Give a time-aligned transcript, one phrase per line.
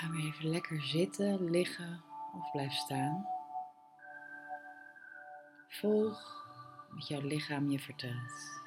[0.00, 2.02] Ga weer even lekker zitten, liggen
[2.34, 3.26] of blijf staan.
[5.68, 6.46] Volg
[6.90, 8.62] wat jouw lichaam je vertelt.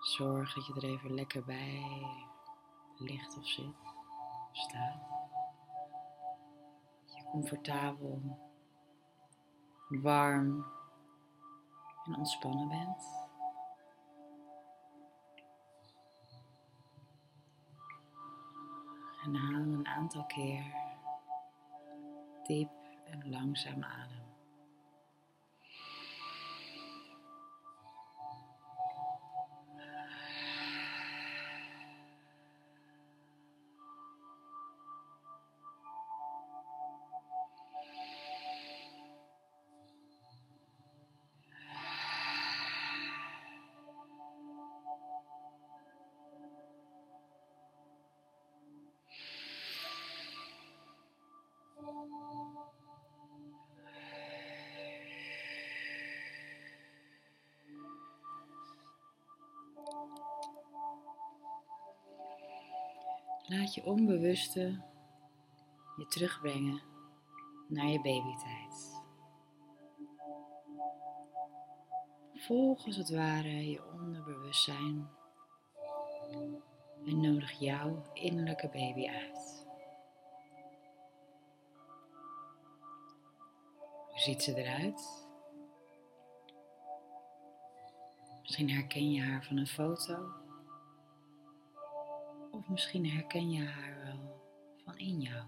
[0.00, 2.06] Zorg dat je er even lekker bij
[2.96, 3.74] ligt of zit
[4.50, 5.08] of staat.
[7.04, 8.38] Je comfortabel,
[9.88, 10.66] warm
[12.04, 13.25] en ontspannen bent.
[19.26, 20.64] En haal een aantal keer
[22.42, 22.70] diep
[23.04, 24.25] en langzaam adem.
[63.48, 64.82] Laat je onbewuste
[65.96, 66.82] je terugbrengen
[67.68, 69.02] naar je babytijd.
[72.34, 75.08] Volg als het ware je onderbewustzijn
[77.04, 79.66] en nodig jouw innerlijke baby uit.
[84.08, 85.26] Hoe ziet ze eruit?
[88.42, 90.44] Misschien herken je haar van een foto.
[92.66, 94.42] Misschien herken je haar wel
[94.84, 95.44] van in jou.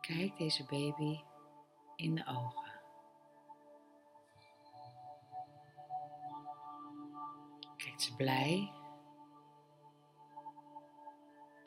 [0.00, 1.20] Kijk deze baby
[1.96, 2.80] in de ogen.
[7.76, 8.72] Kijkt ze blij?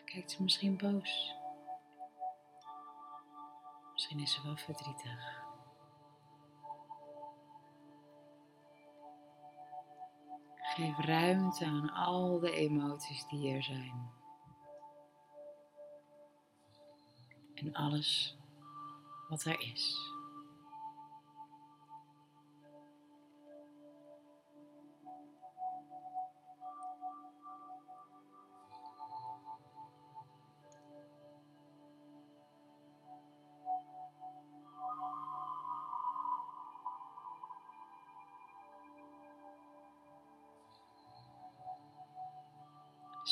[0.05, 1.41] Kijkt ze misschien boos?
[4.03, 5.43] Misschien is ze wel verdrietig.
[10.55, 14.11] Geef ruimte aan al de emoties die er zijn.
[17.53, 18.37] En alles
[19.29, 19.97] wat er is.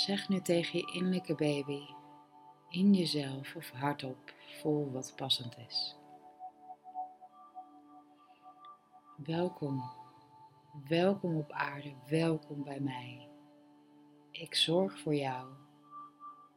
[0.05, 1.81] Zeg nu tegen je innerlijke baby,
[2.69, 5.95] in jezelf of hardop, vol wat passend is.
[9.17, 9.83] Welkom,
[10.87, 13.29] welkom op aarde, welkom bij mij.
[14.31, 15.47] Ik zorg voor jou.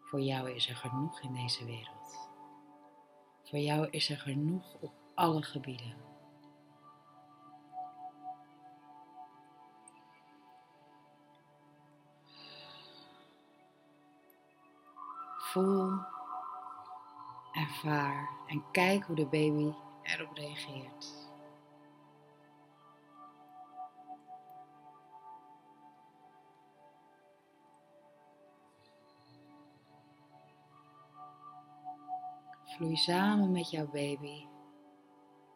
[0.01, 2.29] Voor jou is er genoeg in deze wereld.
[3.43, 6.14] Voor jou is er genoeg op alle gebieden.
[15.55, 15.99] Voel,
[17.53, 19.73] ervaar en kijk hoe de baby
[20.03, 21.31] erop reageert.
[32.65, 34.47] Vloei samen met jouw baby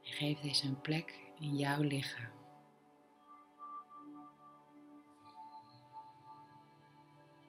[0.03, 2.33] en geef deze een plek in jouw lichaam.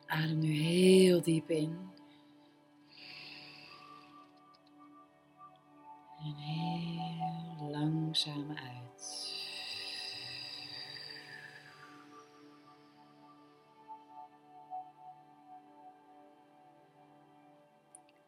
[0.05, 1.97] Adem nu heel diep in.
[8.25, 9.37] Langzaam uit.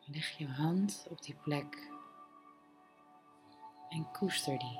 [0.06, 1.92] Leg je hand op die plek
[3.90, 4.80] en koester die.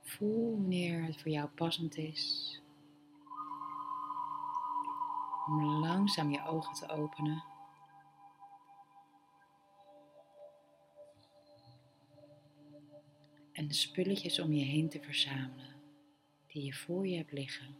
[0.00, 2.61] Voel wanneer het voor jou passend is
[5.46, 7.44] om langzaam je ogen te openen.
[13.52, 15.82] En de spulletjes om je heen te verzamelen
[16.46, 17.76] die je voor je hebt liggen.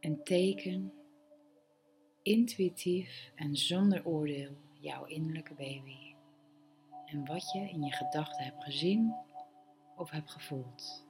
[0.00, 0.92] En teken
[2.22, 6.14] intuïtief en zonder oordeel jouw innerlijke baby
[7.06, 9.14] en wat je in je gedachten hebt gezien
[9.96, 11.09] of hebt gevoeld.